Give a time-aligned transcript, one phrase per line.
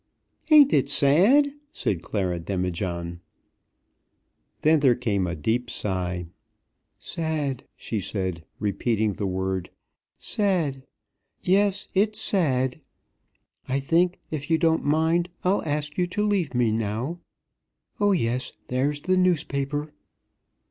[0.49, 3.19] "Ain't it sad?" said Clara Demijohn.
[4.61, 6.25] Then there came a deep sigh.
[6.97, 9.69] "Sad," she said, repeating the word;
[10.17, 10.87] "sad!
[11.43, 12.81] Yes, it's sad.
[13.69, 17.19] I think, if you don't mind, I'll ask you to leave me now.
[17.99, 19.93] Oh, yes; there's the newspaper."